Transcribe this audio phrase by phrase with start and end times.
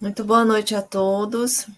[0.00, 1.68] Muito boa noite a todos.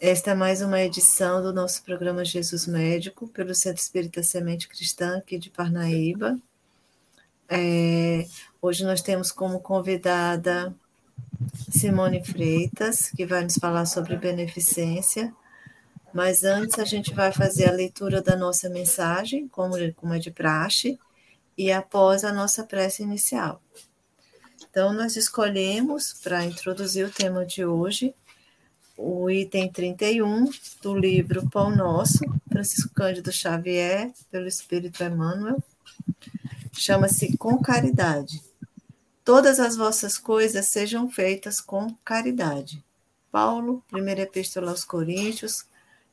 [0.00, 5.18] Esta é mais uma edição do nosso programa Jesus Médico, pelo Centro Espírita Semente Cristã,
[5.18, 6.36] aqui de Parnaíba.
[7.48, 8.26] É,
[8.60, 10.74] hoje nós temos como convidada
[11.70, 15.32] Simone Freitas, que vai nos falar sobre beneficência.
[16.12, 20.32] Mas antes a gente vai fazer a leitura da nossa mensagem, como, como é de
[20.32, 20.98] praxe,
[21.56, 23.62] e após a nossa prece inicial.
[24.76, 28.14] Então, nós escolhemos, para introduzir o tema de hoje,
[28.94, 30.50] o item 31
[30.82, 35.64] do livro Pão Nosso, Francisco Cândido Xavier, pelo Espírito Emmanuel.
[36.74, 38.42] Chama-se Com Caridade.
[39.24, 42.84] Todas as vossas coisas sejam feitas com caridade.
[43.32, 45.64] Paulo, primeira epístola aos Coríntios,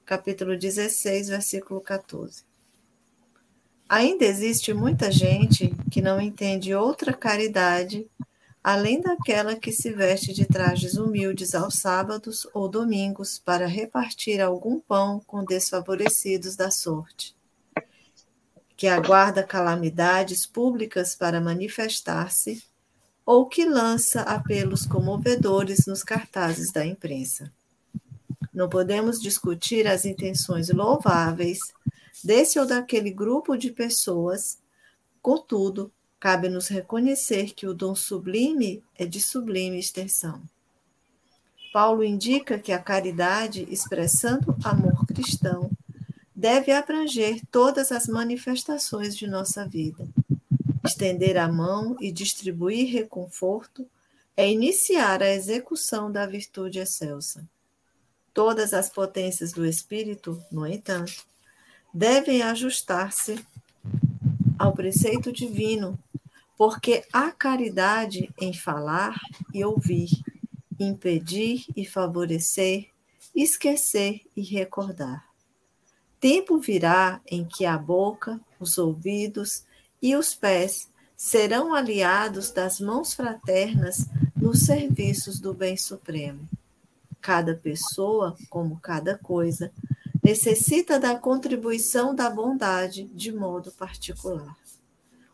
[0.06, 2.46] capítulo 16, versículo 14.
[3.90, 8.10] Ainda existe muita gente que não entende outra caridade
[8.64, 14.80] além daquela que se veste de trajes humildes aos sábados ou domingos para repartir algum
[14.80, 17.36] pão com desfavorecidos da sorte,
[18.78, 22.64] que aguarda calamidades públicas para manifestar-se,
[23.26, 27.52] ou que lança apelos comovedores nos cartazes da imprensa.
[28.54, 31.60] Não podemos discutir as intenções louváveis
[32.24, 34.58] desse ou daquele grupo de pessoas,
[35.22, 35.92] contudo,
[36.24, 40.42] cabe-nos reconhecer que o dom sublime é de sublime extensão.
[41.74, 45.70] Paulo indica que a caridade, expressando amor cristão,
[46.34, 50.08] deve abranger todas as manifestações de nossa vida.
[50.86, 53.86] Estender a mão e distribuir reconforto
[54.38, 57.46] é iniciar a execução da virtude excelsa.
[58.34, 61.26] Todas as potências do espírito, no entanto,
[61.94, 63.46] devem ajustar-se
[64.64, 66.00] ao preceito divino
[66.58, 69.20] porque há caridade em falar
[69.54, 70.10] e ouvir,
[70.80, 72.88] impedir e favorecer,
[73.36, 75.28] esquecer e recordar.
[76.18, 79.66] Tempo virá em que a boca, os ouvidos
[80.02, 86.48] e os pés serão aliados das mãos fraternas nos serviços do bem supremo.
[87.20, 89.74] Cada pessoa, como cada coisa,
[90.24, 94.58] necessita da contribuição da bondade de modo particular.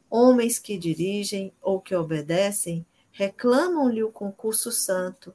[0.10, 5.32] Homens que dirigem ou que obedecem reclamam-lhe o concurso santo,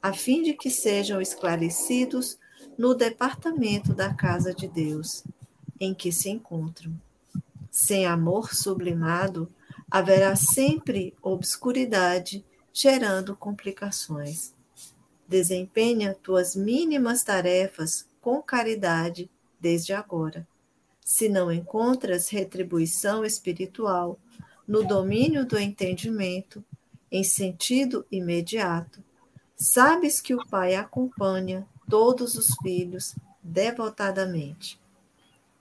[0.00, 2.38] a fim de que sejam esclarecidos
[2.78, 5.22] no departamento da casa de Deus,
[5.78, 6.98] em que se encontram.
[7.70, 9.52] Sem amor sublimado,
[9.90, 14.54] haverá sempre obscuridade, gerando complicações.
[15.28, 19.30] Desempenha tuas mínimas tarefas com caridade
[19.60, 20.48] desde agora
[21.04, 24.18] se não encontras retribuição espiritual
[24.66, 26.64] no domínio do entendimento,
[27.12, 29.04] em sentido imediato,
[29.54, 34.80] sabes que o Pai acompanha todos os filhos devotadamente.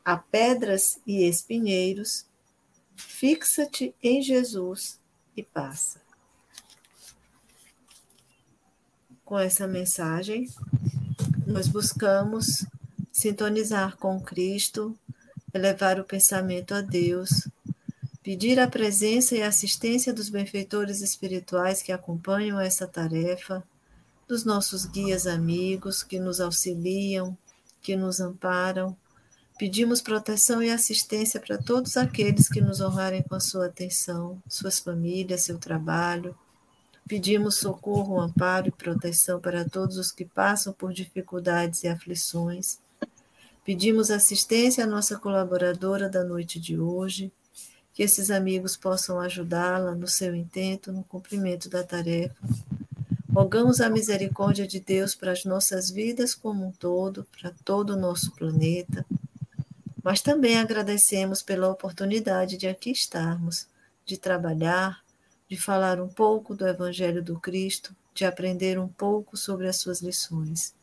[0.06, 2.26] A pedras e espinheiros,
[2.96, 4.98] fixa-te em Jesus
[5.36, 6.02] e passa.
[9.26, 10.48] Com essa mensagem,
[11.46, 12.66] nós buscamos
[13.12, 14.98] sintonizar com Cristo
[15.54, 17.48] elevar o pensamento a Deus,
[18.24, 23.64] pedir a presença e assistência dos benfeitores espirituais que acompanham essa tarefa,
[24.28, 27.38] dos nossos guias amigos que nos auxiliam,
[27.82, 28.98] que nos amparam.
[29.60, 34.80] Pedimos proteção e assistência para todos aqueles que nos honrarem com a sua atenção, suas
[34.80, 36.36] famílias, seu trabalho.
[37.08, 42.80] Pedimos socorro, amparo e proteção para todos os que passam por dificuldades e aflições
[43.66, 47.32] Pedimos assistência à nossa colaboradora da noite de hoje,
[47.94, 52.36] que esses amigos possam ajudá-la no seu intento, no cumprimento da tarefa.
[53.34, 58.00] Rogamos a misericórdia de Deus para as nossas vidas como um todo, para todo o
[58.00, 59.06] nosso planeta,
[60.04, 63.66] mas também agradecemos pela oportunidade de aqui estarmos,
[64.06, 65.02] de trabalhar,
[65.54, 70.02] de falar um pouco do Evangelho do Cristo, de aprender um pouco sobre as suas
[70.02, 70.74] lições.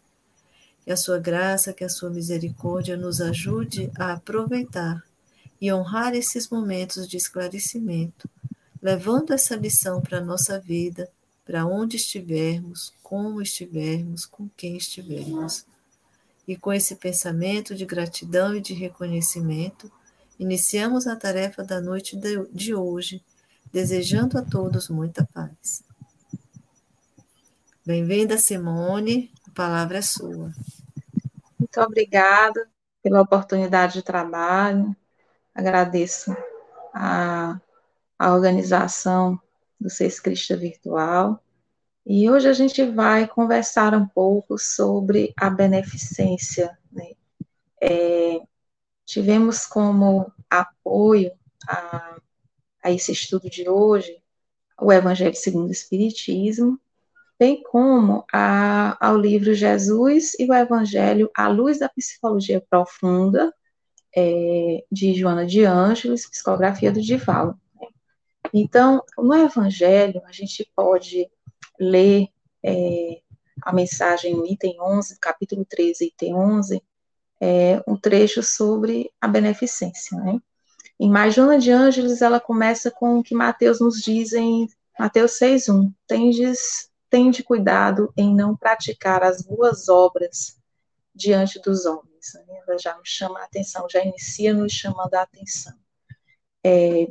[0.85, 5.05] Que a sua graça, que a sua misericórdia nos ajude a aproveitar
[5.61, 8.31] e honrar esses momentos de esclarecimento,
[8.81, 11.11] levando essa lição para a nossa vida,
[11.45, 15.67] para onde estivermos, como estivermos, com quem estivermos.
[16.47, 19.91] E com esse pensamento de gratidão e de reconhecimento,
[20.39, 22.17] iniciamos a tarefa da noite
[22.53, 23.21] de hoje,
[23.73, 25.85] desejando a todos muita paz.
[27.87, 30.53] Bem-vinda, Simone, a palavra é sua.
[31.59, 32.69] Muito obrigada
[33.03, 34.95] pela oportunidade de trabalho.
[35.55, 36.37] Agradeço
[36.93, 37.61] a,
[38.19, 39.41] a organização
[39.81, 41.43] do Ser Crista Virtual
[42.05, 46.77] E hoje a gente vai conversar um pouco sobre a beneficência.
[46.93, 47.13] Né?
[47.81, 48.41] É,
[49.07, 51.33] tivemos como apoio
[51.67, 52.20] a,
[52.83, 54.21] a esse estudo de hoje
[54.81, 56.81] o Evangelho segundo o Espiritismo,
[57.39, 63.53] bem como a, ao livro Jesus e o Evangelho à luz da psicologia profunda,
[64.17, 67.59] é, de Joana de Ângeles, psicografia do Divaldo.
[68.53, 71.31] Então, no Evangelho, a gente pode
[71.79, 72.29] ler
[72.65, 73.21] é,
[73.63, 76.83] a mensagem no item 11, capítulo 13, item 11,
[77.41, 80.41] é, um trecho sobre a beneficência, né?
[81.03, 84.69] Em Mais Joana de Ângeles, ela começa com o que Mateus nos diz em
[84.99, 85.91] Mateus 6,1.
[86.07, 90.59] Tendes, tende cuidado em não praticar as boas obras
[91.15, 92.35] diante dos homens.
[92.35, 92.61] Né?
[92.69, 95.73] Ela já nos chama a atenção, já inicia nos chamando a atenção.
[96.63, 97.09] É,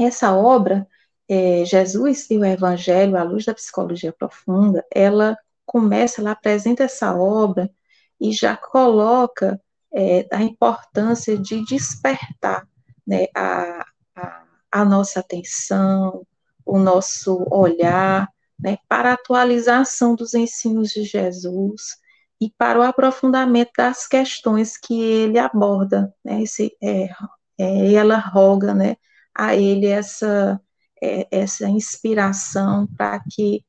[0.00, 0.84] essa obra
[1.28, 7.14] é, Jesus e o Evangelho, à luz da psicologia profunda, ela começa, ela apresenta essa
[7.14, 7.70] obra
[8.20, 9.62] e já coloca
[9.94, 12.66] é, a importância de despertar
[13.06, 14.42] né, a, a,
[14.72, 16.26] a, nossa atenção,
[16.64, 21.96] o nosso olhar né, para a atualização dos ensinos de Jesus
[22.40, 26.12] e para o aprofundamento das questões que ele aborda.
[26.24, 27.08] Né, esse, é,
[27.58, 28.96] é, ela roga né,
[29.34, 30.60] a ele essa
[31.02, 33.64] é, essa inspiração para que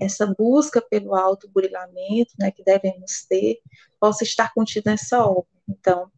[0.00, 3.58] essa busca pelo autoburilamento, né, que devemos ter,
[3.98, 5.48] possa estar contida nessa obra.
[5.68, 6.10] Então,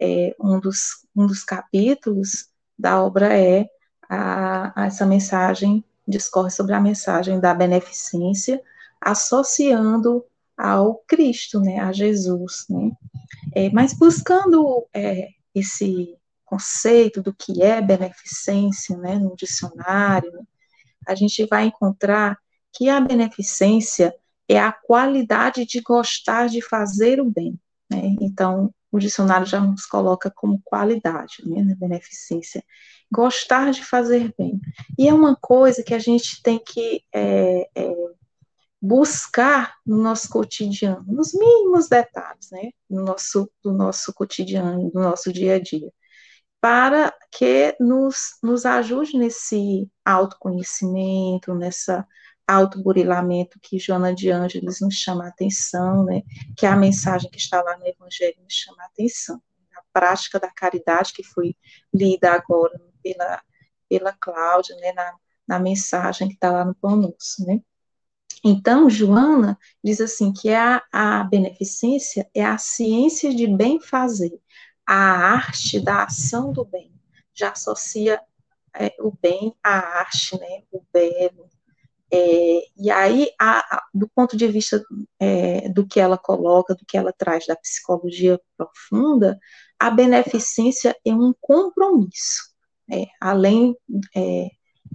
[0.00, 2.48] é, um, dos, um dos capítulos
[2.78, 3.68] da obra é
[4.08, 8.62] a, a essa mensagem, discorre sobre a mensagem da beneficência,
[9.00, 10.24] associando
[10.56, 12.90] ao Cristo, né, a Jesus, né,
[13.54, 20.46] é, mas buscando é, esse conceito do que é beneficência, né, no dicionário,
[21.06, 22.38] a gente vai encontrar
[22.72, 24.14] que a beneficência
[24.48, 27.58] é a qualidade de gostar de fazer o bem.
[27.96, 28.16] Né?
[28.20, 32.62] Então, o dicionário já nos coloca como qualidade, né, beneficência.
[33.10, 34.60] Gostar de fazer bem.
[34.98, 37.94] E é uma coisa que a gente tem que é, é,
[38.80, 45.32] buscar no nosso cotidiano, nos mínimos detalhes, né, no nosso, do nosso cotidiano, do nosso
[45.32, 45.90] dia a dia
[46.66, 52.04] para que nos, nos ajude nesse autoconhecimento, nessa
[52.46, 56.22] autoburilamento que Joana de Ângeles nos chama a atenção, né,
[56.56, 59.40] que é a mensagem que está lá no Evangelho nos chama a atenção,
[59.74, 61.56] a prática da caridade que foi
[61.92, 63.42] lida agora pela,
[63.88, 65.14] pela Cláudia, né, na,
[65.46, 67.60] na mensagem que está lá no Pão Nosso, né.
[68.44, 74.40] Então, Joana diz assim que a, a beneficência é a ciência de bem fazer,
[74.86, 76.92] a arte da ação do bem,
[77.34, 78.20] já associa
[78.78, 81.48] é, o bem à arte, né, o belo.
[82.12, 84.82] É, e aí, a, a, do ponto de vista
[85.18, 89.38] é, do que ela coloca, do que ela traz da psicologia profunda,
[89.78, 92.54] a beneficência é um compromisso,
[92.88, 93.76] né, além
[94.14, 94.48] é,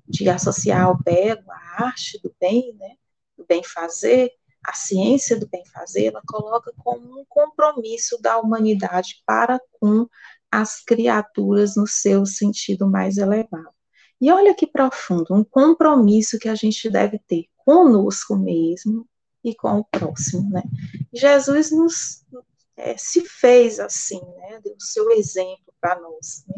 [0.08, 2.96] de associar ao belo, a arte do bem, né,
[3.38, 4.32] do bem fazer,
[4.65, 10.08] a ciência do bem fazer, ela coloca como um compromisso da humanidade para com
[10.51, 13.74] as criaturas no seu sentido mais elevado.
[14.22, 19.08] E olha que profundo, um compromisso que a gente deve ter conosco mesmo
[19.44, 20.63] e com o próximo, né?
[21.12, 22.24] Jesus nos
[22.78, 24.60] é, se fez assim, né?
[24.63, 26.44] Deu o seu exemplo para nós.
[26.48, 26.56] Né?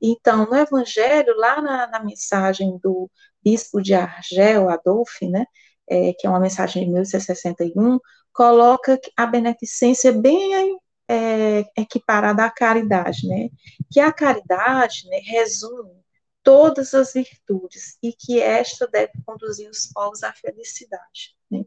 [0.00, 3.10] Então, no Evangelho, lá na, na mensagem do
[3.42, 5.46] bispo de Argel, Adolfo, né?
[5.88, 7.98] é, que é uma mensagem de 1861,
[8.32, 13.50] coloca a beneficência bem é, equiparada à caridade, né?
[13.90, 16.03] Que a caridade né, resume
[16.44, 21.34] todas as virtudes e que esta deve conduzir os povos à felicidade.
[21.50, 21.64] Né?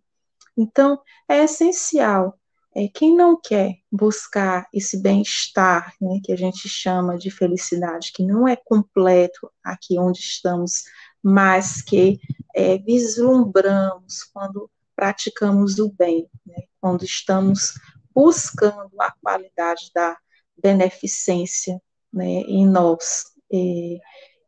[0.55, 2.39] Então, é essencial.
[2.75, 8.24] É, quem não quer buscar esse bem-estar, né, que a gente chama de felicidade, que
[8.24, 10.84] não é completo aqui onde estamos
[11.24, 12.19] mas que
[12.55, 16.63] é, vislumbramos quando praticamos o bem, né?
[16.79, 17.74] quando estamos
[18.15, 20.17] buscando a qualidade da
[20.57, 21.81] beneficência
[22.13, 23.25] né, em nós.
[23.51, 24.00] E,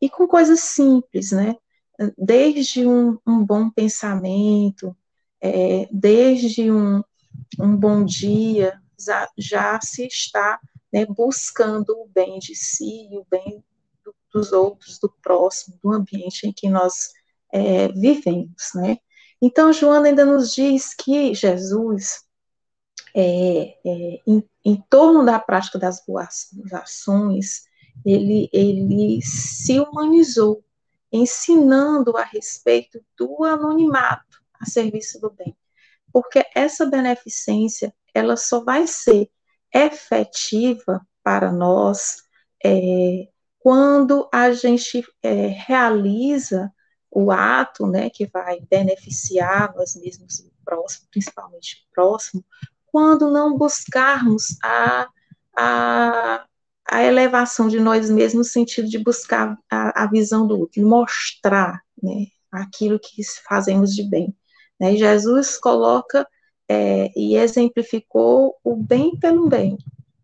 [0.02, 1.56] e, com coisas simples, né?
[2.18, 4.96] Desde um, um bom pensamento,
[5.42, 7.04] é, desde um,
[7.60, 10.60] um bom dia, já, já se está
[10.92, 13.64] né, buscando o bem de si, o bem
[14.34, 17.12] dos outros, do próximo, do ambiente em que nós
[17.52, 18.98] é, vivemos, né?
[19.42, 22.24] Então, Joana ainda nos diz que Jesus,
[23.16, 27.64] é, é, em, em, torno da prática das boas ações,
[28.06, 30.64] ele, ele se humanizou,
[31.12, 35.56] ensinando a respeito do anonimato, a serviço do bem.
[36.12, 39.30] Porque essa beneficência, ela só vai ser
[39.74, 42.24] efetiva para nós
[42.64, 43.28] é,
[43.60, 46.74] quando a gente é, realiza
[47.12, 52.46] o ato, né, que vai beneficiar nós mesmos e o próximo, principalmente o próximo,
[52.86, 55.08] quando não buscarmos a,
[55.58, 56.46] a,
[56.90, 61.82] a elevação de nós mesmos no sentido de buscar a, a visão do outro, mostrar
[62.02, 64.36] né, aquilo que fazemos de bem.
[64.80, 64.96] Né?
[64.96, 66.28] Jesus coloca
[66.68, 69.78] é, e exemplificou o bem pelo bem.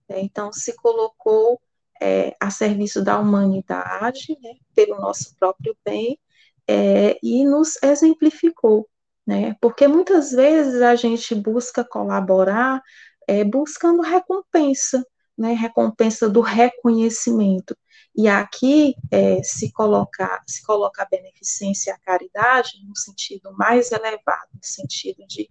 [0.09, 0.21] Né?
[0.21, 1.59] Então, se colocou
[2.01, 6.19] é, a serviço da humanidade, né, pelo nosso próprio bem,
[6.67, 8.87] é, e nos exemplificou.
[9.25, 9.55] Né?
[9.61, 12.81] Porque muitas vezes a gente busca colaborar
[13.27, 15.05] é, buscando recompensa,
[15.37, 17.75] né, recompensa do reconhecimento.
[18.15, 23.91] E aqui é, se colocar se coloca a beneficência e a caridade no sentido mais
[23.91, 25.49] elevado, no sentido de,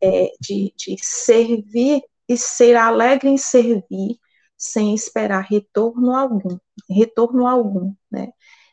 [0.00, 4.18] é, de, de servir e ser alegre em servir
[4.56, 6.56] sem esperar retorno algum,
[6.88, 8.30] retorno algum, né?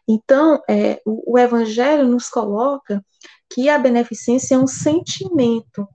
[0.07, 3.03] Então, é, o, o Evangelho nos coloca
[3.49, 5.87] que a beneficência é um sentimento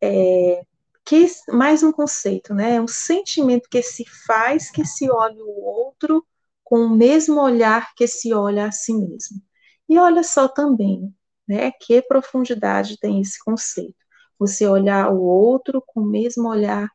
[0.00, 0.62] é,
[1.04, 2.76] que mais um conceito, né?
[2.76, 6.24] É um sentimento que se faz que se olha o outro
[6.64, 9.42] com o mesmo olhar que se olha a si mesmo.
[9.88, 11.14] E olha só também,
[11.46, 11.70] né?
[11.72, 13.96] Que profundidade tem esse conceito.
[14.38, 16.90] Você olhar o outro com o mesmo olhar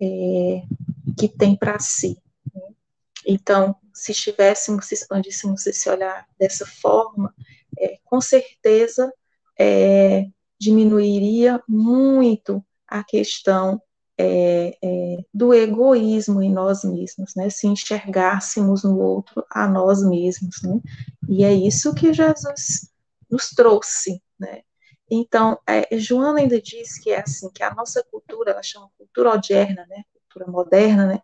[0.00, 0.62] é,
[1.18, 2.18] que tem para si.
[2.54, 2.62] Né?
[3.26, 7.34] Então, se estivéssemos, se expandíssemos esse olhar dessa forma,
[7.78, 9.12] é, com certeza
[9.58, 10.26] é,
[10.58, 13.80] diminuiria muito a questão
[14.18, 17.48] é, é, do egoísmo em nós mesmos, né?
[17.48, 20.78] Se enxergássemos no outro a nós mesmos, né?
[21.28, 22.90] E é isso que Jesus
[23.30, 24.60] nos trouxe, né?
[25.10, 29.32] Então, é, Joana ainda diz que é assim, que a nossa cultura, ela chama cultura
[29.32, 30.04] odierna, né?
[30.12, 31.20] Cultura moderna, né?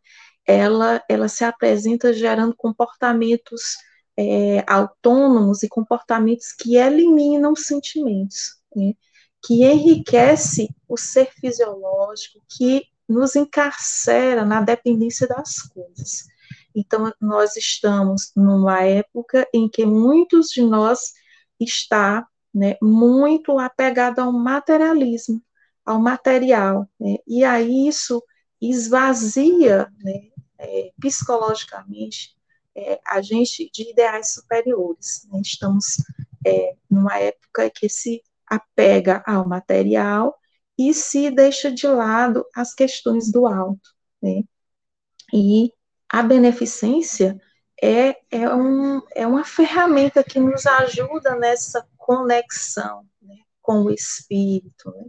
[0.46, 3.76] Ela, ela se apresenta gerando comportamentos
[4.16, 8.94] é, autônomos e comportamentos que eliminam sentimentos, né?
[9.42, 16.26] Que enriquece o ser fisiológico, que nos encarcera na dependência das coisas.
[16.74, 21.14] Então, nós estamos numa época em que muitos de nós
[21.58, 25.42] está né, muito apegado ao materialismo,
[25.84, 28.22] ao material, né, e aí isso
[28.60, 30.28] esvazia né,
[30.58, 32.36] é, psicologicamente
[32.74, 35.26] é, a gente de ideais superiores.
[35.30, 35.96] Né, estamos
[36.46, 40.36] é, numa época que esse apega ao material
[40.78, 43.90] e se deixa de lado as questões do alto.
[44.22, 44.42] Né?
[45.32, 45.72] E
[46.08, 47.40] a beneficência
[47.82, 54.90] é, é, um, é uma ferramenta que nos ajuda nessa conexão né, com o espírito.
[54.92, 55.06] Né?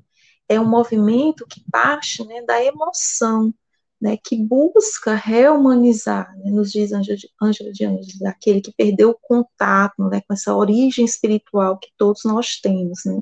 [0.50, 3.54] É um movimento que parte né, da emoção,
[4.02, 10.08] né, que busca rehumanizar, né, nos diz Ângela de Anjos, aquele que perdeu o contato
[10.10, 13.22] né, com essa origem espiritual que todos nós temos, né,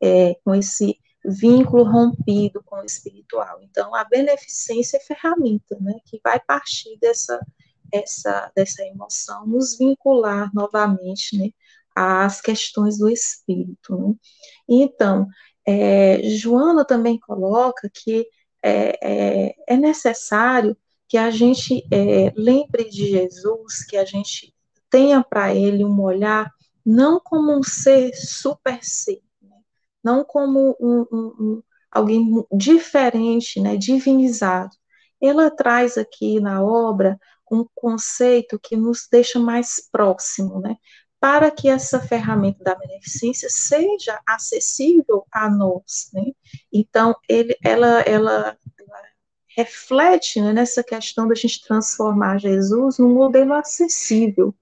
[0.00, 3.58] é, com esse vínculo rompido com o espiritual.
[3.62, 7.38] Então, a beneficência é ferramenta, né, que vai partir dessa,
[7.92, 11.50] essa, dessa emoção, nos vincular novamente, né,
[11.94, 13.96] às questões do espírito.
[13.96, 14.14] Né.
[14.68, 15.26] Então,
[15.66, 18.26] é, Joana também coloca que
[18.62, 20.76] é, é, é necessário
[21.08, 24.54] que a gente é, lembre de Jesus, que a gente
[24.90, 26.50] tenha para ele um olhar
[26.84, 29.56] não como um ser super ser, né?
[30.02, 34.70] não como um, um, um, alguém diferente, né, divinizado.
[35.20, 37.18] Ela traz aqui na obra
[37.50, 40.76] um conceito que nos deixa mais próximo, né,
[41.20, 46.10] para que essa ferramenta da beneficência seja acessível a nós.
[46.12, 46.32] Né?
[46.72, 49.02] Então, ele, ela, ela, ela
[49.56, 54.54] reflete né, nessa questão da gente transformar Jesus num modelo acessível,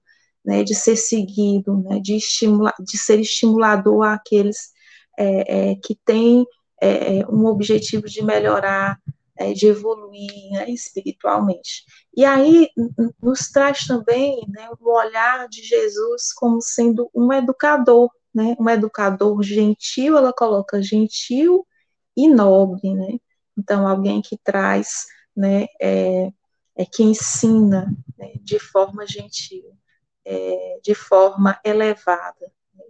[0.43, 4.71] né, de ser seguido, né, de, estimular, de ser estimulador àqueles
[5.17, 6.45] é, é, que têm
[6.81, 8.99] é, é um objetivo de melhorar
[9.37, 11.83] é, de evoluir né, espiritualmente.
[12.15, 12.69] E aí
[13.21, 19.43] nos traz também né, o olhar de Jesus como sendo um educador, né, um educador
[19.43, 21.67] gentil, ela coloca gentil
[22.15, 23.17] e nobre, né?
[23.57, 25.05] Então alguém que traz,
[25.35, 26.31] né, é,
[26.75, 29.77] é que ensina né, de forma gentil,
[30.23, 32.51] é, de forma elevada.
[32.73, 32.85] Né?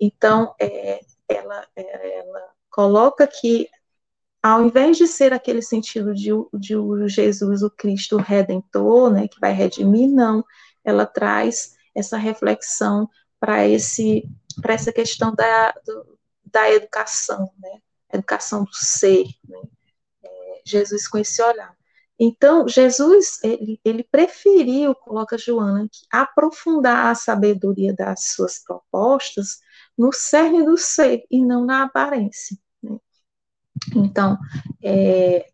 [0.00, 3.68] Então é, ela, é, ela coloca que
[4.42, 6.76] ao invés de ser aquele sentido de, de
[7.08, 10.44] Jesus, o Cristo Redentor, né, que vai redimir, não,
[10.84, 13.08] ela traz essa reflexão
[13.40, 14.28] para esse
[14.60, 17.80] para essa questão da, do, da educação, né?
[18.12, 19.24] educação do ser.
[19.48, 19.60] Né?
[20.24, 21.76] É, Jesus com esse olhar.
[22.18, 29.60] Então, Jesus, ele, ele preferiu, coloca Joana, aprofundar a sabedoria das suas propostas
[29.96, 32.56] no cerne do ser e não na aparência.
[33.94, 34.38] Então,
[34.82, 35.46] é,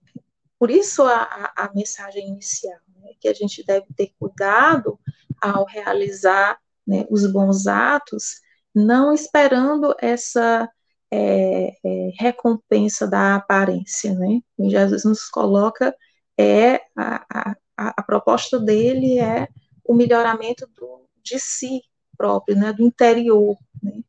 [0.58, 4.98] por isso a, a, mensagem inicial, né, que a gente deve ter cuidado
[5.40, 8.40] ao realizar né, os bons atos,
[8.74, 10.68] não esperando essa
[11.10, 14.40] é, é, recompensa da aparência, né?
[14.58, 15.94] Jesus nos coloca
[16.36, 19.48] é a, a, a, proposta dele é
[19.84, 21.82] o melhoramento do, de si
[22.16, 22.72] próprio, né?
[22.72, 24.00] Do interior, né?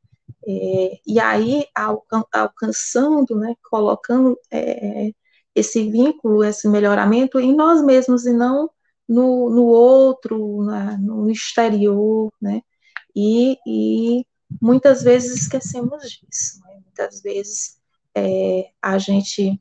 [0.47, 1.65] É, e aí
[2.31, 3.55] alcançando, né?
[3.69, 5.11] Colocando é,
[5.55, 8.69] esse vínculo, esse melhoramento em nós mesmos e não
[9.07, 12.61] no, no outro, na, no exterior, né?
[13.15, 14.25] E, e
[14.61, 16.59] muitas vezes esquecemos disso.
[16.65, 16.79] Né?
[16.83, 17.77] Muitas vezes
[18.15, 19.59] é, a gente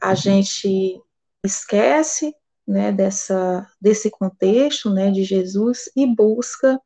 [0.00, 1.02] a gente
[1.44, 2.34] esquece
[2.66, 6.80] né, dessa, desse contexto né, de Jesus e busca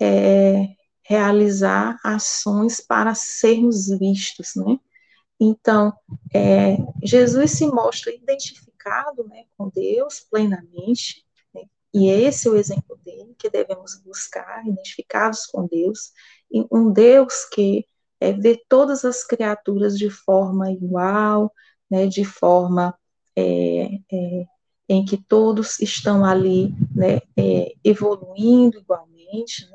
[0.00, 0.66] é,
[1.08, 4.54] realizar ações para sermos vistos.
[4.54, 4.78] Né?
[5.40, 5.90] Então,
[6.34, 11.24] é, Jesus se mostra identificado né, com Deus plenamente,
[11.54, 11.62] né,
[11.94, 16.12] e esse é o exemplo dele que devemos buscar, identificados com Deus,
[16.52, 17.86] e um Deus que
[18.20, 21.50] é, vê todas as criaturas de forma igual,
[21.90, 22.94] né, de forma
[23.34, 24.46] é, é,
[24.90, 29.66] em que todos estão ali né, é, evoluindo igualmente.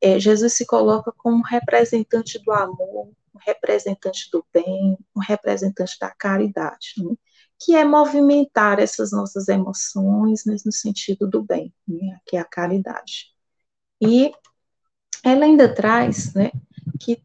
[0.00, 6.10] É, Jesus se coloca como representante do amor, um representante do bem, um representante da
[6.10, 7.14] caridade, né?
[7.58, 12.44] que é movimentar essas nossas emoções né, no sentido do bem, né, que é a
[12.44, 13.32] caridade.
[14.00, 14.32] E
[15.24, 16.50] ela ainda traz né,
[17.00, 17.22] que,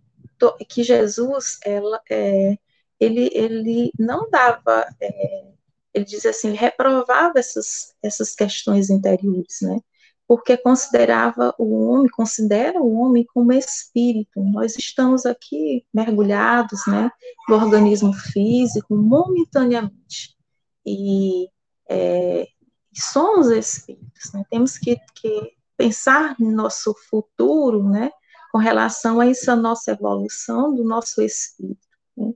[0.69, 2.57] que Jesus ela, é,
[2.99, 5.51] ele, ele não dava, é,
[5.93, 9.79] ele diz assim, reprovava essas, essas questões interiores, né?
[10.31, 14.41] Porque considerava o homem, considera o homem como espírito.
[14.41, 17.11] Nós estamos aqui mergulhados, né,
[17.49, 20.37] no organismo físico momentaneamente
[20.85, 21.49] e
[21.89, 22.47] é,
[22.93, 24.31] somos espíritos.
[24.33, 24.45] Né?
[24.49, 28.09] Temos que, que, pensar no nosso futuro, né,
[28.53, 31.89] com relação a essa nossa evolução do nosso espírito.
[32.15, 32.31] Né?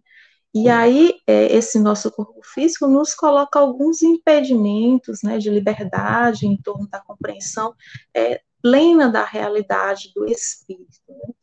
[0.57, 6.55] E aí, é, esse nosso corpo físico nos coloca alguns impedimentos né, de liberdade em
[6.55, 7.75] torno da compreensão
[8.15, 11.01] é, plena da realidade do espírito.
[11.09, 11.33] Né?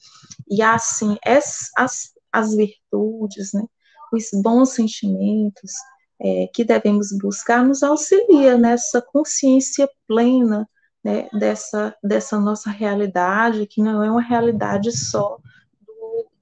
[0.50, 3.62] E assim, as, as, as virtudes, né,
[4.10, 5.72] os bons sentimentos
[6.18, 10.66] é, que devemos buscar nos auxilia nessa consciência plena
[11.04, 15.38] né, dessa, dessa nossa realidade, que não é uma realidade só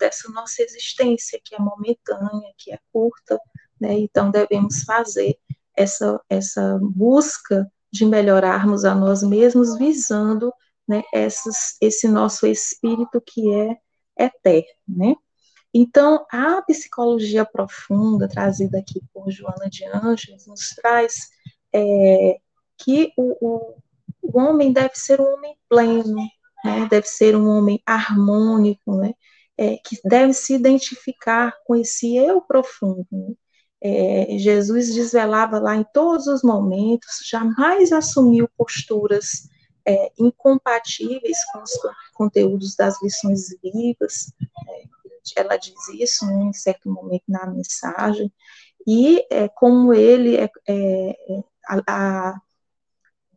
[0.01, 3.39] dessa nossa existência, que é momentânea, que é curta,
[3.81, 3.93] né?
[3.99, 5.39] Então devemos fazer
[5.77, 10.53] essa, essa busca de melhorarmos a nós mesmos, visando
[10.87, 13.77] né, essas, esse nosso espírito que é
[14.19, 15.15] eterno, né?
[15.73, 21.29] Então, a psicologia profunda, trazida aqui por Joana de Anjos, nos traz
[21.73, 22.41] é,
[22.77, 23.77] que o, o,
[24.21, 26.17] o, homem deve ser um homem pleno,
[26.65, 26.89] né?
[26.91, 29.15] deve ser um homem harmônico, né?
[29.61, 33.07] É, que deve se identificar com esse eu profundo.
[33.13, 33.35] Né?
[33.83, 39.51] É, Jesus desvelava lá em todos os momentos, jamais assumiu posturas
[39.87, 41.73] é, incompatíveis com os
[42.15, 44.33] conteúdos das lições vivas.
[44.67, 44.85] É,
[45.37, 48.33] ela diz isso né, em certo momento na mensagem.
[48.87, 51.15] E é, como ele, é, é,
[51.69, 52.41] a, a,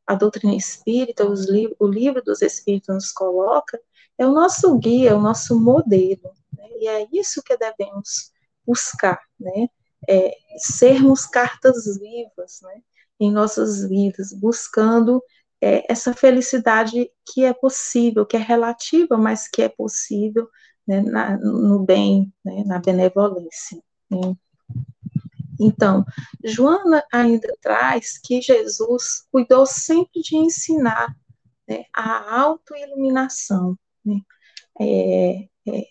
[0.07, 3.77] a, doutrina espírita, li o livro dos espíritos nos coloca,
[4.23, 6.33] é o nosso guia, é o nosso modelo.
[6.57, 6.67] Né?
[6.79, 8.31] E é isso que devemos
[8.65, 9.67] buscar, né?
[10.09, 12.81] É, sermos cartas vivas né?
[13.19, 15.23] em nossas vidas, buscando
[15.61, 20.49] é, essa felicidade que é possível, que é relativa, mas que é possível
[20.85, 23.81] né, na, no bem, né, na benevolência.
[24.09, 24.35] Né?
[25.57, 26.03] Então,
[26.43, 31.15] Joana ainda traz que Jesus cuidou sempre de ensinar
[31.65, 34.19] né, a autoiluminação, né?
[34.79, 35.87] É, é,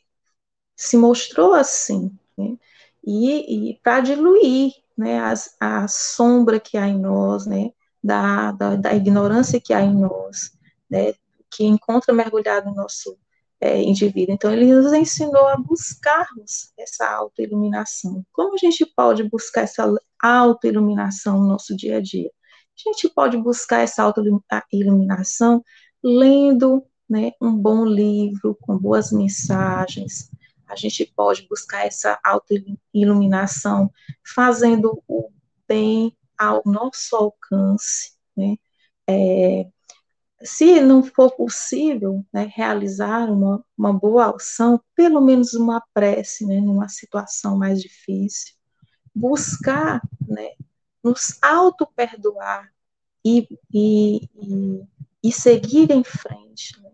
[0.77, 2.57] se mostrou assim, né?
[3.05, 7.71] e, e para diluir né, as, a sombra que há em nós, né,
[8.03, 10.53] da, da, da ignorância que há em nós,
[10.91, 11.15] né,
[11.51, 13.17] que encontra mergulhado no nosso
[13.61, 14.35] é, indivíduo.
[14.35, 18.25] Então, ele nos ensinou a buscarmos essa autoiluminação.
[18.33, 19.89] Como a gente pode buscar essa
[20.21, 22.29] autoiluminação no nosso dia a dia?
[22.29, 25.63] A gente pode buscar essa autoiluminação
[26.03, 30.31] lendo né, um bom livro com boas mensagens.
[30.67, 33.93] a gente pode buscar essa autoiluminação
[34.25, 35.31] fazendo o
[35.69, 38.57] bem ao nosso alcance, né?
[39.07, 39.67] É,
[40.43, 46.61] se não for possível né, realizar uma, uma boa ação, pelo menos uma prece, né,
[46.61, 48.55] numa situação mais difícil,
[49.15, 50.53] buscar né,
[51.05, 52.73] nos auto-perdoar
[53.23, 54.83] e, e, e,
[55.23, 56.92] e, seguir em frente né,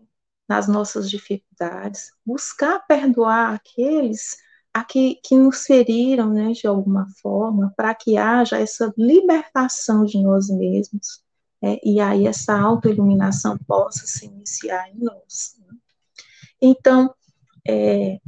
[0.49, 4.37] nas nossas dificuldades, buscar perdoar aqueles
[4.73, 10.21] a que, que nos feriram né, de alguma forma, para que haja essa libertação de
[10.21, 11.23] nós mesmos
[11.61, 15.55] é, e aí essa autoiluminação possa se iniciar em nós.
[15.59, 15.77] Né?
[16.61, 17.13] Então,
[17.67, 18.19] é,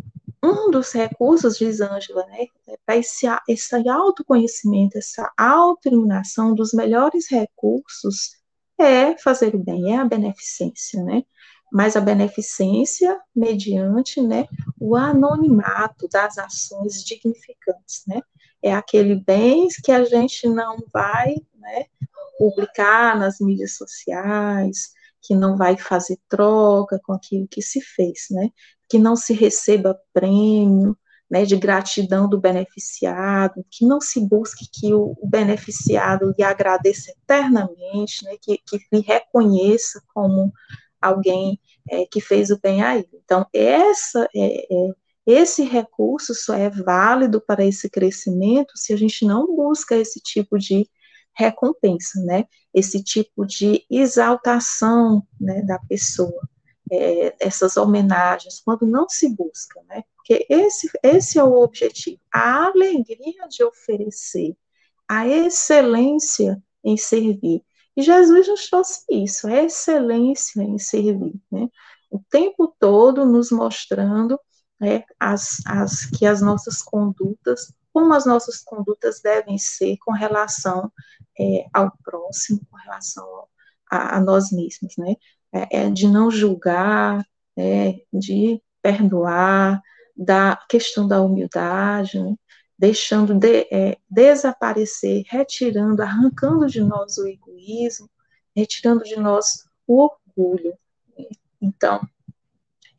[0.44, 7.30] um dos recursos, diz Ângela, né, é para esse, esse autoconhecimento, essa autoiluminação, dos melhores
[7.30, 8.42] recursos
[8.80, 11.24] é fazer o bem, é a beneficência, né?
[11.72, 14.48] Mas a beneficência mediante, né,
[14.80, 18.22] o anonimato das ações dignificantes, né?
[18.62, 21.86] É aquele bem que a gente não vai, né,
[22.38, 28.50] publicar nas mídias sociais, que não vai fazer troca com aquilo que se fez, né?
[28.90, 30.98] Que não se receba prêmio,
[31.32, 38.26] né, de gratidão do beneficiado, que não se busque que o, beneficiado lhe agradeça eternamente,
[38.26, 40.52] né, que, que lhe reconheça como
[41.02, 41.60] alguém
[41.90, 43.10] é, que fez o bem a ele.
[43.24, 44.92] Então, essa, é, é,
[45.26, 50.58] esse recurso só é válido para esse crescimento se a gente não busca esse tipo
[50.58, 50.88] de
[51.34, 52.46] recompensa, né?
[52.74, 56.48] Esse tipo de exaltação, né, da pessoa,
[56.92, 60.04] é, essas homenagens, quando não se busca, né?
[60.16, 64.56] Porque esse, esse é o objetivo, a alegria de oferecer,
[65.08, 67.64] a excelência em servir.
[67.96, 71.68] E Jesus nos trouxe isso, a excelência em servir, né?
[72.10, 74.40] O tempo todo nos mostrando
[74.80, 80.92] né, as, as, que as nossas condutas como as nossas condutas devem ser com relação
[81.40, 83.26] é, ao próximo, com relação
[83.90, 85.16] a, a nós mesmos, né?
[85.54, 87.26] É, é de não julgar,
[87.58, 89.82] é, de perdoar,
[90.16, 92.36] da questão da humildade, né?
[92.82, 98.10] Deixando de, é, desaparecer, retirando, arrancando de nós o egoísmo,
[98.56, 100.76] retirando de nós o orgulho.
[101.62, 102.02] Então,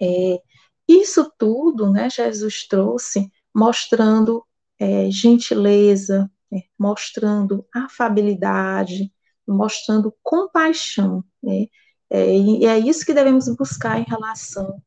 [0.00, 0.40] é,
[0.86, 4.46] isso tudo, né, Jesus trouxe mostrando
[4.78, 9.12] é, gentileza, é, mostrando afabilidade,
[9.44, 11.24] mostrando compaixão.
[11.42, 11.66] Né?
[12.08, 14.80] É, e é isso que devemos buscar em relação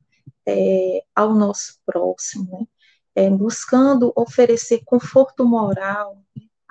[0.47, 2.65] é, ao nosso próximo, né?
[3.15, 6.21] É, buscando oferecer conforto moral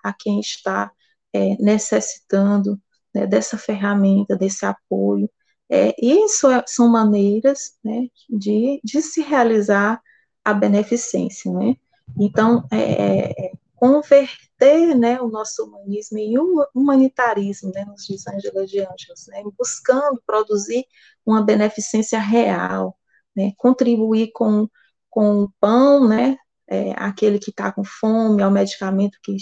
[0.02, 0.92] a quem está
[1.32, 2.80] é, necessitando
[3.14, 5.30] né, dessa ferramenta, desse apoio.
[5.70, 10.02] É, isso são maneiras né, de, de se realizar
[10.44, 11.74] a beneficência, né?
[12.20, 18.26] Então, é, é, é, converter né, o nosso humanismo em um humanitarismo, né, nos diz
[18.26, 20.84] Angela de Anjos, né, buscando produzir
[21.24, 22.96] uma beneficência real,
[23.34, 24.68] né, contribuir com,
[25.14, 29.36] com o pão, né, é, aquele que está com fome, ao medicamento que,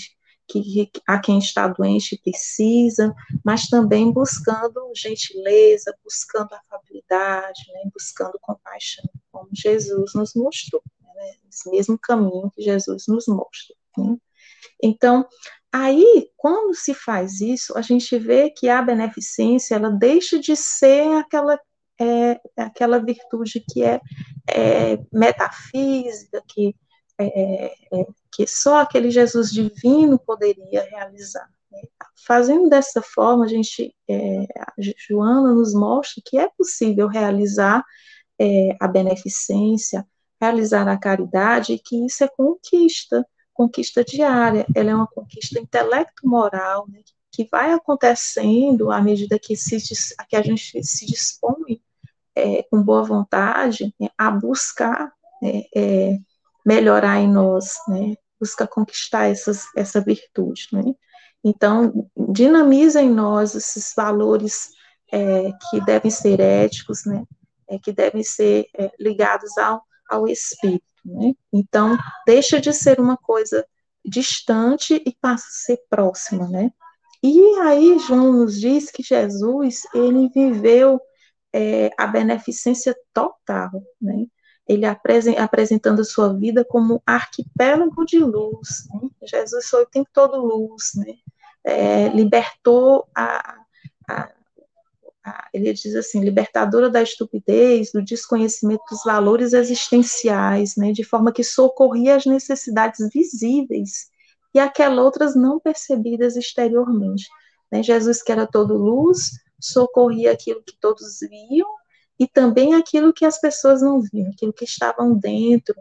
[0.46, 9.08] que, a quem está doente precisa, mas também buscando gentileza, buscando afabilidade, né, buscando compaixão,
[9.32, 10.82] como Jesus nos mostrou
[11.14, 13.74] né, esse mesmo caminho que Jesus nos mostra.
[13.96, 14.18] Né?
[14.82, 15.26] Então,
[15.72, 21.16] aí, quando se faz isso, a gente vê que a beneficência, ela deixa de ser
[21.16, 21.58] aquela,
[22.02, 24.00] é, aquela virtude que é,
[24.48, 26.74] é metafísica, que,
[27.18, 31.48] é, é que só aquele Jesus divino poderia realizar.
[31.70, 31.80] Né?
[32.26, 34.72] Fazendo dessa forma, a gente, é, a
[35.08, 37.84] Joana nos mostra que é possível realizar
[38.38, 40.06] é, a beneficência,
[40.40, 46.86] realizar a caridade, e que isso é conquista, conquista diária, ela é uma conquista intelecto-moral,
[46.88, 49.78] né, que vai acontecendo à medida que, se,
[50.28, 51.80] que a gente se dispõe
[52.34, 56.18] é, com boa vontade né, a buscar é, é,
[56.64, 60.68] melhorar em nós, né, busca conquistar essas, essa virtude.
[60.72, 60.82] Né.
[61.44, 64.70] Então, dinamiza em nós esses valores
[65.12, 67.24] é, que devem ser éticos, né,
[67.68, 70.84] é, que devem ser é, ligados ao, ao espírito.
[71.04, 71.34] Né?
[71.52, 73.66] Então, deixa de ser uma coisa
[74.04, 76.70] distante e passa a ser próxima, né?
[77.22, 81.00] E aí João nos diz que Jesus ele viveu
[81.52, 84.26] é, a beneficência total, né?
[84.66, 88.86] Ele apresentando sua vida como arquipélago de luz.
[88.94, 89.08] Né?
[89.24, 91.14] Jesus foi o tempo todo luz, né?
[91.64, 93.56] É, libertou a,
[94.08, 94.32] a,
[95.52, 101.44] ele diz assim, libertadora da estupidez, do desconhecimento dos valores existenciais, né, de forma que
[101.44, 104.10] socorria as necessidades visíveis
[104.54, 107.28] e aquelas outras não percebidas exteriormente.
[107.70, 107.82] Né?
[107.82, 109.30] Jesus, que era todo luz,
[109.66, 111.68] socorria aquilo que todos viam
[112.18, 115.75] e também aquilo que as pessoas não viam, aquilo que estavam dentro,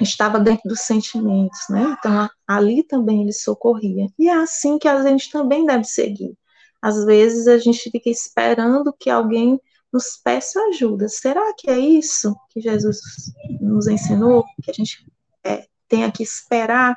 [0.00, 1.96] estava dentro dos sentimentos, né?
[1.98, 4.08] Então, ali também ele socorria.
[4.18, 6.36] E é assim que a gente também deve seguir.
[6.80, 9.60] Às vezes a gente fica esperando que alguém
[9.92, 11.08] nos peça ajuda.
[11.08, 13.00] Será que é isso que Jesus
[13.60, 14.44] nos ensinou?
[14.62, 15.06] Que a gente
[15.44, 16.96] é, tenha que esperar?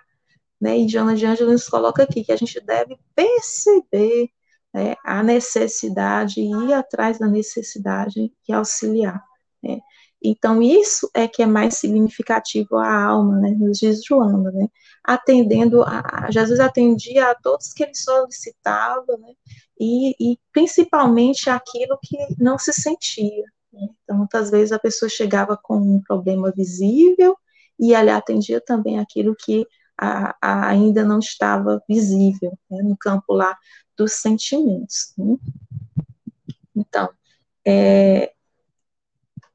[0.60, 0.80] Né?
[0.80, 4.30] E Joana de Ângelo nos coloca aqui que a gente deve perceber
[4.74, 9.24] né, a necessidade ir atrás da necessidade e auxiliar.
[9.62, 9.80] Né?
[10.22, 14.68] Então, isso é que é mais significativo à alma, né, nos diz Joana, né,
[15.04, 19.34] atendendo, a, Jesus atendia a todos que ele solicitava, né,
[19.80, 23.46] e, e principalmente aquilo que não se sentia.
[23.72, 23.88] Né?
[24.04, 27.38] Então, muitas vezes a pessoa chegava com um problema visível
[27.80, 29.66] e ele atendia também aquilo que
[29.98, 33.58] a, a ainda não estava visível, né, no campo lá
[34.00, 35.14] dos sentimentos.
[35.18, 35.36] Né?
[36.74, 37.10] Então,
[37.68, 38.32] é,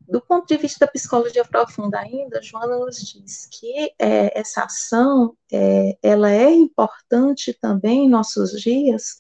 [0.07, 5.35] do ponto de vista da psicologia profunda ainda, Joana nos diz que é, essa ação,
[5.51, 9.17] é, ela é importante também em nossos dias,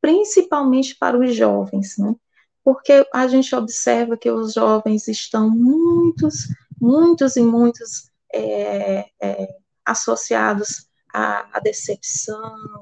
[0.00, 2.14] principalmente para os jovens, né?
[2.62, 6.46] Porque a gente observa que os jovens estão muitos,
[6.80, 9.48] muitos e muitos é, é,
[9.84, 12.77] associados à, à, decepção,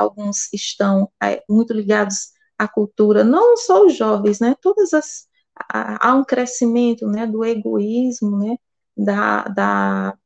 [0.00, 4.54] alguns estão é, muito ligados à cultura, não só os jovens, né?
[4.60, 5.28] Todas as
[5.68, 8.56] há um crescimento, né, do egoísmo, né,
[8.96, 10.18] da, da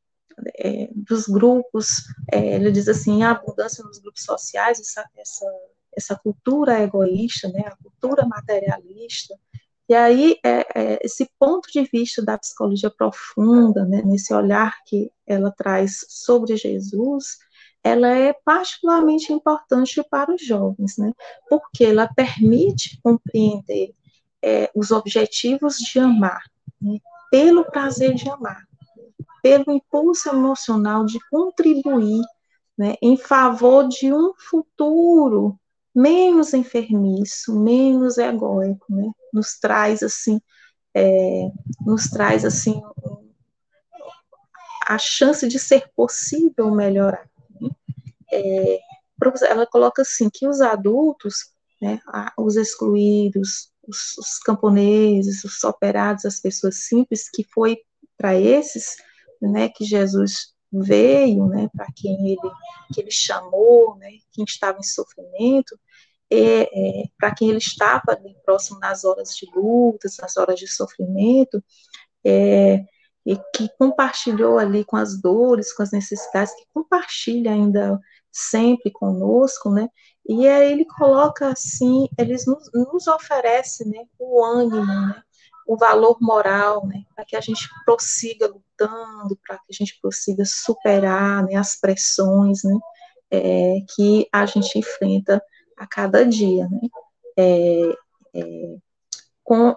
[0.58, 5.46] é, dos grupos, é, ele diz assim, a abundância nos grupos sociais, essa, essa
[5.96, 9.38] essa cultura egoísta, né, a cultura materialista,
[9.88, 15.10] e aí é, é, esse ponto de vista da psicologia profunda, né, nesse olhar que
[15.26, 17.38] ela traz sobre Jesus,
[17.84, 21.12] ela é particularmente importante para os jovens, né,
[21.48, 23.94] porque ela permite compreender
[24.42, 26.42] é, os objetivos de amar,
[26.80, 26.98] né,
[27.30, 28.66] pelo prazer de amar,
[29.42, 32.22] pelo impulso emocional de contribuir
[32.76, 35.58] né, em favor de um futuro
[35.94, 39.10] menos enfermiço, menos egóico, né?
[39.32, 40.40] Nos traz assim,
[40.94, 41.48] é,
[41.86, 42.82] nos traz assim
[44.86, 47.28] a chance de ser possível melhorar.
[48.34, 48.80] É,
[49.48, 52.00] ela coloca assim que os adultos, né,
[52.36, 57.78] os excluídos, os, os camponeses, os operados, as pessoas simples, que foi
[58.16, 58.96] para esses,
[59.40, 62.50] né, que Jesus veio, né, para quem ele,
[62.92, 65.78] que ele chamou, né, quem estava em sofrimento,
[66.30, 70.66] é, é, para quem ele estava ali próximo nas horas de lutas, nas horas de
[70.66, 71.62] sofrimento,
[72.24, 72.84] é,
[73.26, 77.98] e que compartilhou ali com as dores, com as necessidades, que compartilha ainda
[78.34, 79.88] sempre conosco, né?
[80.28, 85.22] E aí ele coloca assim, eles nos, nos oferece, né, o ânimo, né,
[85.66, 90.44] o valor moral, né, para que a gente prossiga lutando, para que a gente prossiga
[90.46, 92.78] superar, né, as pressões, né,
[93.30, 95.42] é, que a gente enfrenta
[95.76, 96.88] a cada dia, né,
[97.36, 97.96] é,
[98.34, 98.76] é,
[99.42, 99.76] com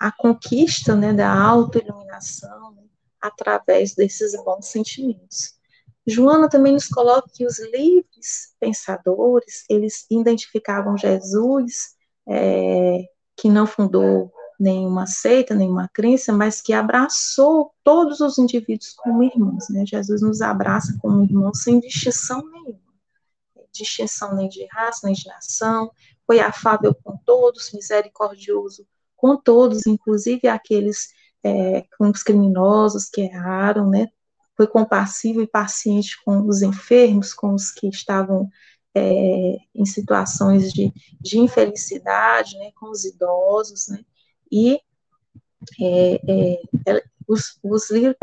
[0.00, 2.84] a conquista, né, da autoiluminação, né,
[3.20, 5.57] através desses bons sentimentos.
[6.08, 11.94] Joana também nos coloca que os livres pensadores, eles identificavam Jesus,
[12.26, 13.04] é,
[13.36, 19.68] que não fundou nenhuma seita, nenhuma crença, mas que abraçou todos os indivíduos como irmãos.
[19.68, 19.84] Né?
[19.86, 22.80] Jesus nos abraça como irmãos sem distinção nenhuma,
[23.72, 25.90] distinção nem de raça, nem de nação,
[26.26, 28.86] foi afável com todos, misericordioso
[29.18, 31.08] com todos, inclusive aqueles
[31.42, 34.08] é, com os criminosos que erraram, né?
[34.58, 38.50] Foi compassivo e paciente com os enfermos, com os que estavam
[38.94, 42.72] é, em situações de, de infelicidade, né?
[42.78, 44.00] Com os idosos, né?
[44.50, 44.80] E
[45.80, 48.16] é, é, os, os livres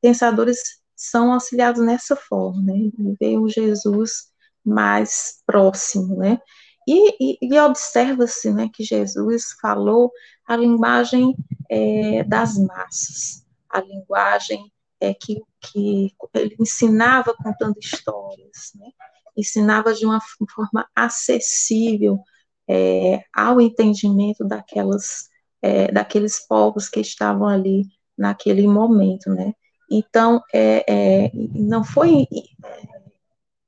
[0.00, 0.58] pensadores
[0.94, 2.90] são auxiliados nessa forma, né?
[3.18, 4.30] Ver o Jesus
[4.64, 6.38] mais próximo, né?
[6.86, 10.10] E, e, e observa-se, né, que Jesus falou
[10.46, 11.36] a linguagem
[11.70, 18.90] é, das massas, a linguagem é, que, que ele ensinava contando histórias, né?
[19.38, 20.20] ensinava de uma
[20.54, 22.20] forma acessível
[22.68, 25.28] é, ao entendimento daquelas
[25.62, 27.84] é, daqueles povos que estavam ali
[28.16, 29.52] naquele momento, né?
[29.90, 32.82] Então, é, é não foi é,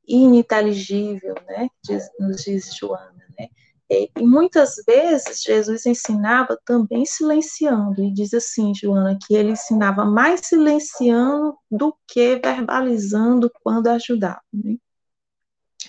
[0.06, 1.68] ininteligível, né?
[1.82, 3.48] Diz, nos diz Joana, né?
[3.90, 10.42] E muitas vezes Jesus ensinava também silenciando, e diz assim, Joana, que ele ensinava mais
[10.44, 14.40] silenciando do que verbalizando quando ajudava.
[14.52, 14.76] Né?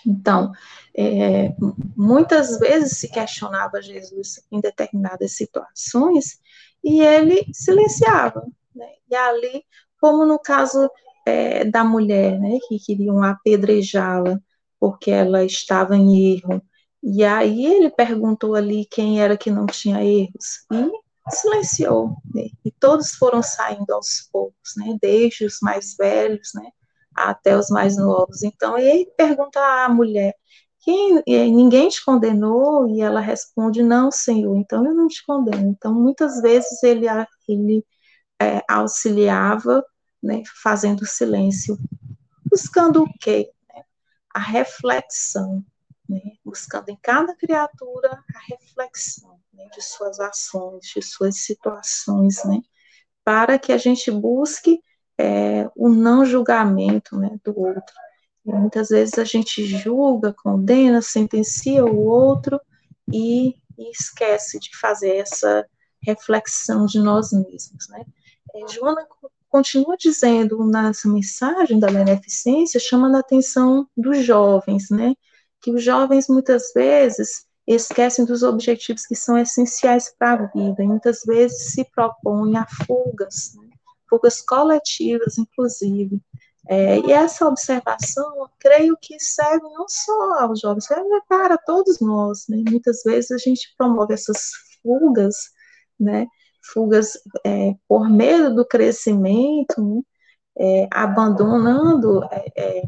[0.03, 0.51] Então,
[0.97, 1.53] é,
[1.95, 6.39] muitas vezes se questionava Jesus em determinadas situações
[6.83, 8.43] e ele silenciava.
[8.75, 8.89] Né?
[9.11, 9.63] E ali,
[9.99, 10.89] como no caso
[11.23, 14.41] é, da mulher, né, que queriam apedrejá-la
[14.79, 16.59] porque ela estava em erro,
[17.03, 20.91] e aí ele perguntou ali quem era que não tinha erros e
[21.31, 22.15] silenciou.
[22.33, 22.49] Né?
[22.63, 24.97] E todos foram saindo aos poucos, né?
[25.01, 26.69] Desde os mais velhos, né?
[27.15, 28.43] Até os mais novos.
[28.43, 30.35] Então ele pergunta à mulher:
[30.79, 32.87] quem, ninguém te condenou?
[32.87, 34.55] E ela responde: não, Senhor.
[34.57, 35.69] Então eu não te condeno.
[35.71, 37.07] Então muitas vezes ele
[37.47, 37.85] ele
[38.41, 39.83] é, auxiliava,
[40.21, 40.43] né?
[40.63, 41.77] Fazendo silêncio,
[42.45, 43.51] buscando o quê?
[44.33, 45.65] A reflexão
[46.11, 52.59] né, buscando em cada criatura a reflexão né, de suas ações, de suas situações, né,
[53.23, 54.81] para que a gente busque
[55.17, 57.95] é, o não julgamento né, do outro.
[58.45, 62.59] E muitas vezes a gente julga, condena, sentencia o outro
[63.11, 65.65] e, e esquece de fazer essa
[66.03, 67.87] reflexão de nós mesmos.
[67.89, 68.03] Né.
[68.55, 69.07] É, Joana
[69.47, 75.13] continua dizendo nessa mensagem da beneficência, chamando a atenção dos jovens, né?
[75.61, 80.87] Que os jovens muitas vezes esquecem dos objetivos que são essenciais para a vida, e
[80.87, 83.69] muitas vezes se propõem a fugas, né?
[84.09, 86.19] fugas coletivas, inclusive.
[86.67, 92.45] É, e essa observação, creio que serve não só aos jovens, serve para todos nós.
[92.47, 92.63] Né?
[92.69, 95.35] Muitas vezes a gente promove essas fugas,
[95.99, 96.27] né?
[96.73, 100.01] fugas é, por medo do crescimento, né?
[100.57, 102.83] é, abandonando é, é,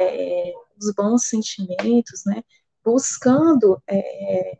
[0.00, 2.42] é os bons sentimentos, né?
[2.84, 4.58] Buscando é, é,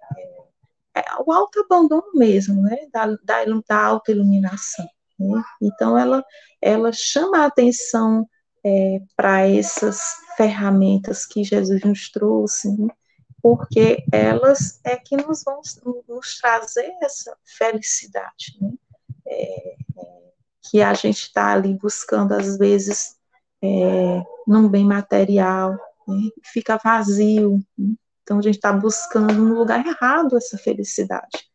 [0.96, 2.76] é, o autoabandono mesmo, né?
[2.92, 4.88] Da, da, da autoiluminação.
[5.18, 5.42] Né?
[5.60, 6.24] Então, ela,
[6.60, 8.28] ela chama a atenção
[8.64, 10.00] é, para essas
[10.36, 12.88] ferramentas que Jesus nos trouxe, né?
[13.42, 15.60] porque elas é que nos vão
[16.08, 18.72] nos trazer essa felicidade, né?
[19.26, 19.76] É, é,
[20.62, 23.16] que a gente está ali buscando, às vezes,
[23.62, 25.78] é, num bem material,
[26.10, 27.60] né, fica vazio.
[28.22, 31.48] Então a gente está buscando no lugar errado essa felicidade.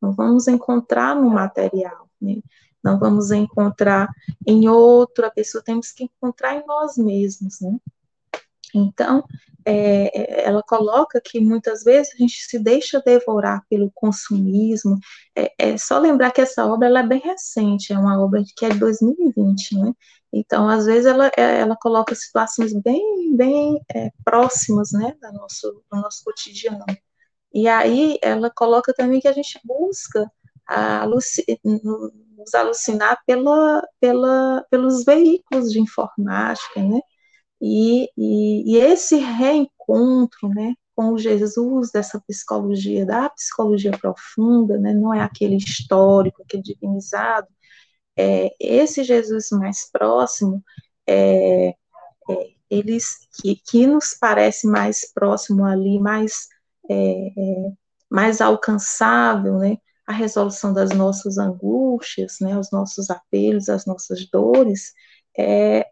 [0.00, 2.36] Não vamos encontrar no material, né?
[2.82, 4.08] não vamos encontrar
[4.46, 7.78] em outra pessoa, temos que encontrar em nós mesmos, né?
[8.74, 9.22] Então,
[9.64, 14.98] é, é, ela coloca que muitas vezes a gente se deixa devorar pelo consumismo.
[15.36, 18.64] É, é só lembrar que essa obra ela é bem recente, é uma obra que
[18.64, 19.92] é de 2020, né?
[20.32, 25.84] Então, às vezes, ela, é, ela coloca situações bem, bem é, próximas, né, do nosso,
[25.90, 26.84] do nosso cotidiano.
[27.52, 30.30] E aí, ela coloca também que a gente busca
[30.66, 37.00] a, nos alucinar pela, pela, pelos veículos de informática, né,
[37.60, 44.92] e, e, e esse reencontro, né, com o Jesus dessa psicologia, da psicologia profunda, né,
[44.92, 47.48] não é aquele histórico, aquele divinizado,
[48.16, 50.62] é, esse Jesus mais próximo,
[51.06, 51.74] é, é,
[52.70, 56.48] eles que, que nos parece mais próximo ali, mais,
[56.90, 57.72] é, é,
[58.10, 64.92] mais alcançável, né, a resolução das nossas angústias, né, os nossos apelos, as nossas dores,
[65.36, 65.90] é,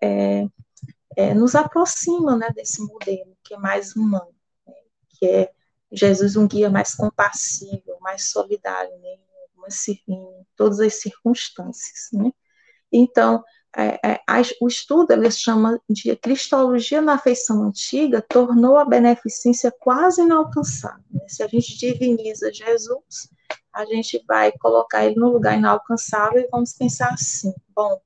[1.34, 4.34] nos aproxima né, desse modelo que é mais humano,
[4.66, 4.74] né,
[5.08, 5.50] que é
[5.92, 9.16] Jesus um guia mais compassível, mais solidário né,
[9.68, 12.08] em, em todas as circunstâncias.
[12.12, 12.30] Né.
[12.92, 13.42] Então,
[13.76, 14.20] é, é,
[14.60, 21.04] o estudo ele chama de Cristologia na afeição antiga tornou a beneficência quase inalcançável.
[21.10, 21.24] Né.
[21.28, 23.30] Se a gente diviniza Jesus,
[23.72, 28.00] a gente vai colocar ele no lugar inalcançável e vamos pensar assim: bom,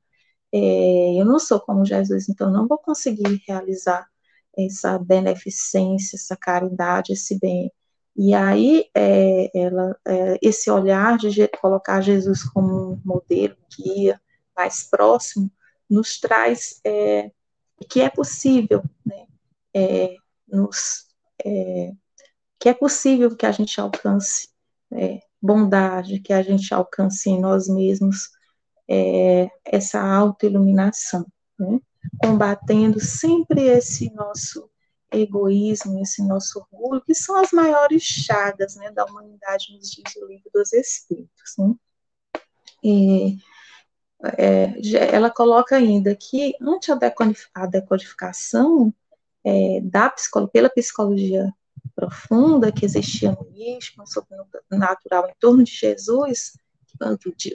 [0.52, 4.06] é, eu não sou como Jesus, então não vou conseguir realizar
[4.56, 7.72] essa beneficência, essa caridade, esse bem.
[8.16, 14.20] E aí, é, ela, é, esse olhar de colocar Jesus como um modelo, guia,
[14.56, 15.50] mais próximo,
[15.90, 17.30] nos traz é,
[17.88, 19.26] que é possível, né,
[19.74, 20.14] é,
[20.46, 21.08] nos,
[21.44, 21.92] é,
[22.58, 24.48] que é possível que a gente alcance
[24.92, 28.30] é, bondade, que a gente alcance em nós mesmos
[29.64, 31.26] essa autoiluminação,
[31.58, 31.80] né?
[32.22, 34.70] combatendo sempre esse nosso
[35.16, 40.26] egoísmo, esse nosso orgulho, que são as maiores chagas né, da humanidade, nos diz o
[40.26, 41.54] livro dos Espíritos.
[41.58, 41.74] Né?
[42.82, 43.38] E,
[44.38, 46.90] é, ela coloca ainda que, ante
[47.54, 48.92] a decodificação
[49.44, 51.52] é, da psicologia, pela psicologia
[51.94, 56.54] profunda que existia no místico, sobrenatural em torno de Jesus,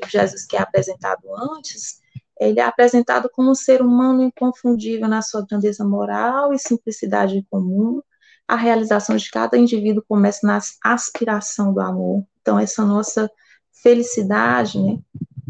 [0.08, 2.02] Jesus que é apresentado antes,
[2.40, 8.02] ele é apresentado como um ser humano inconfundível na sua grandeza moral e simplicidade comum.
[8.48, 12.26] A realização de cada indivíduo começa na aspiração do amor.
[12.42, 13.30] Então, essa nossa
[13.72, 15.00] felicidade né,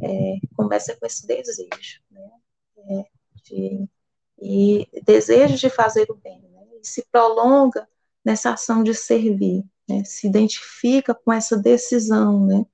[0.02, 2.30] é, começa com esse desejo, né,
[2.78, 3.06] é,
[3.44, 3.90] de,
[4.42, 7.88] e desejo de fazer o bem, né, e se prolonga
[8.24, 12.66] nessa ação de servir, né, se identifica com essa decisão, né,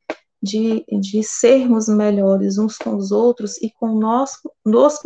[0.45, 4.53] de, de sermos melhores uns com os outros e conosco,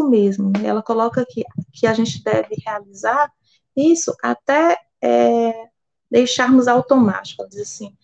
[0.09, 0.51] mesmo.
[0.51, 0.67] Né?
[0.67, 3.31] Ela coloca que, que a gente deve realizar
[3.75, 5.69] isso até é,
[6.11, 7.41] deixarmos automático.
[7.41, 7.95] Ela diz assim,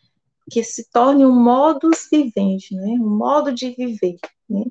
[0.50, 2.94] que se torne um modus vivendi, né?
[2.94, 4.18] um modo de viver,
[4.50, 4.64] né?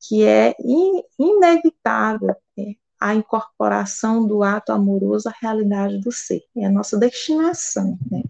[0.00, 2.74] que é in, inevitável né?
[3.00, 6.44] a incorporação do ato amoroso à realidade do ser.
[6.56, 8.22] É a nossa destinação, né?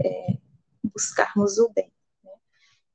[0.00, 0.36] É
[0.92, 1.91] buscarmos o bem.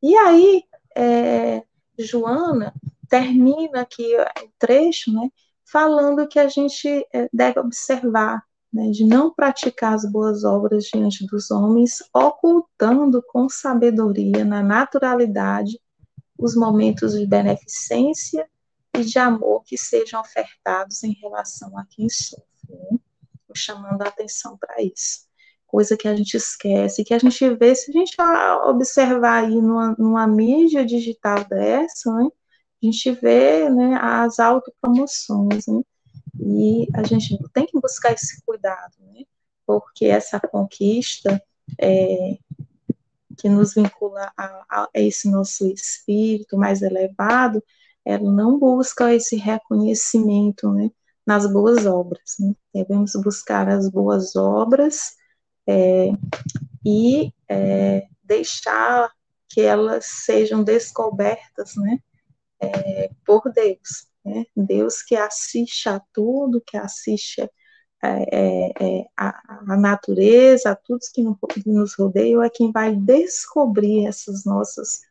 [0.02, 0.64] E aí,
[0.96, 1.64] é,
[1.98, 2.74] Joana
[3.10, 5.30] termina aqui o trecho, né,
[5.66, 11.26] falando que a gente é, deve observar, né, de não praticar as boas obras diante
[11.26, 15.80] dos homens, ocultando com sabedoria, na naturalidade,
[16.38, 18.48] os momentos de beneficência
[18.96, 23.00] e de amor que sejam ofertados em relação a quem sofre, né?
[23.56, 25.27] chamando a atenção para isso
[25.68, 28.16] coisa que a gente esquece, que a gente vê, se a gente
[28.66, 32.28] observar aí numa, numa mídia digital dessa, né,
[32.82, 35.82] a gente vê né, as autopromoções, né,
[36.40, 39.24] e a gente tem que buscar esse cuidado, né,
[39.66, 41.42] porque essa conquista
[41.80, 42.38] é,
[43.38, 47.62] que nos vincula a, a, esse nosso espírito mais elevado,
[48.06, 50.90] ela não busca esse reconhecimento, né,
[51.26, 55.18] nas boas obras, né, devemos buscar as boas obras
[55.68, 56.10] é,
[56.86, 59.12] e é, deixar
[59.50, 62.00] que elas sejam descobertas, né,
[62.60, 64.46] é, por Deus, né?
[64.56, 67.50] Deus que assiste a tudo, que assiste é,
[68.04, 71.24] é, é, a, a, natureza, a tudo que
[71.66, 75.02] nos rodeia, é quem vai descobrir essas nossas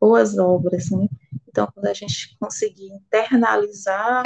[0.00, 1.08] boas obras, né?
[1.48, 4.24] Então, quando a gente conseguir internalizar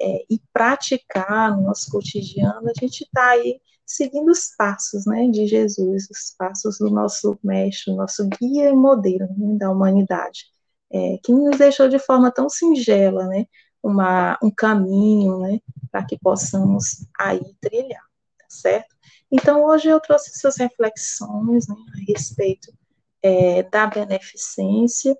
[0.00, 3.60] é, e praticar no nosso cotidiano, a gente está aí
[3.90, 9.28] seguindo os passos né, de Jesus, os passos do nosso mestre, nosso guia e modelo
[9.36, 10.44] né, da humanidade,
[10.92, 13.46] é, que nos deixou de forma tão singela, né,
[13.82, 15.58] uma, um caminho né,
[15.90, 18.04] para que possamos aí trilhar,
[18.38, 18.94] tá certo?
[19.28, 22.72] Então, hoje eu trouxe essas reflexões né, a respeito
[23.20, 25.18] é, da beneficência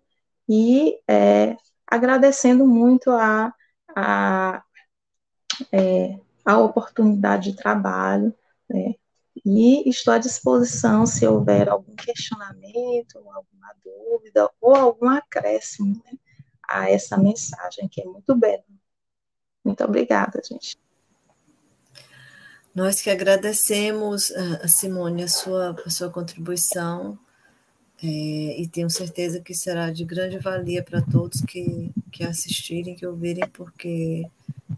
[0.49, 3.53] e é, agradecendo muito a,
[3.97, 4.63] a,
[5.73, 8.33] é, a oportunidade de trabalho
[8.73, 8.95] né?
[9.45, 16.19] E estou à disposição se houver algum questionamento, alguma dúvida ou algum acréscimo né,
[16.69, 18.65] a essa mensagem, que é muito bela.
[19.65, 20.79] Muito obrigada, gente.
[22.75, 27.19] Nós que agradecemos, a Simone, a sua, a sua contribuição
[28.03, 33.07] é, e tenho certeza que será de grande valia para todos que, que assistirem, que
[33.07, 34.25] ouvirem, porque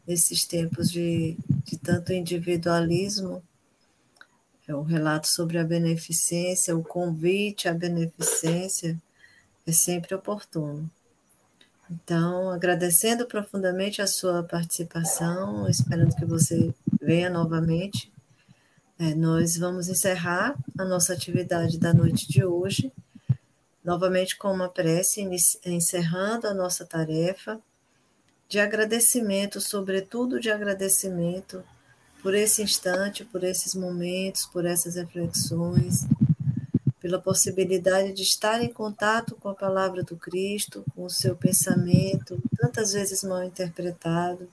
[0.06, 3.42] nesses tempos de, de tanto individualismo,
[4.72, 9.00] é o relato sobre a beneficência, o convite à beneficência
[9.66, 10.90] é sempre oportuno.
[11.90, 18.10] Então, agradecendo profundamente a sua participação, esperando que você venha novamente,
[18.98, 22.90] é, nós vamos encerrar a nossa atividade da noite de hoje,
[23.84, 25.20] novamente com uma prece,
[25.66, 27.60] encerrando a nossa tarefa
[28.48, 31.62] de agradecimento, sobretudo de agradecimento
[32.22, 36.06] por esse instante, por esses momentos, por essas reflexões,
[37.00, 42.40] pela possibilidade de estar em contato com a palavra do Cristo, com o seu pensamento,
[42.56, 44.48] tantas vezes mal interpretado,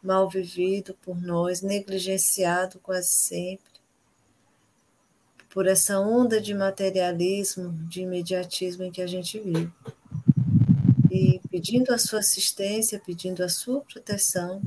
[0.00, 3.72] mal vivido por nós, negligenciado quase sempre,
[5.50, 9.70] por essa onda de materialismo, de imediatismo em que a gente vive.
[11.10, 14.62] E pedindo a sua assistência, pedindo a sua proteção,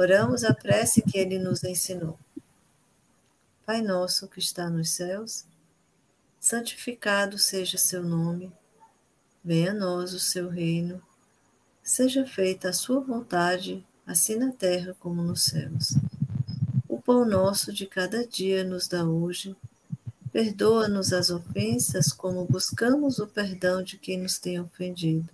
[0.00, 2.16] Oramos a prece que ele nos ensinou.
[3.66, 5.44] Pai nosso que está nos céus,
[6.38, 8.52] santificado seja seu nome,
[9.44, 11.02] venha a nós o seu reino,
[11.82, 15.94] seja feita a sua vontade, assim na terra como nos céus.
[16.88, 19.56] O pão nosso de cada dia nos dá hoje,
[20.30, 25.32] perdoa-nos as ofensas como buscamos o perdão de quem nos tem ofendido,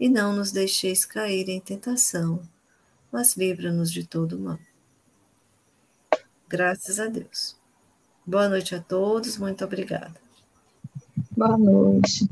[0.00, 2.42] e não nos deixeis cair em tentação
[3.12, 4.58] mas livra-nos de todo mal.
[6.48, 7.56] Graças a Deus.
[8.26, 10.20] Boa noite a todos, muito obrigada.
[11.36, 12.28] Boa noite.